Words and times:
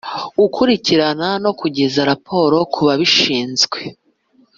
Gukurikirana 0.39 1.27
no 1.43 1.51
kugeza 1.59 1.99
raporo 2.11 2.57
ku 2.73 2.79
babishinzwe 2.87 3.79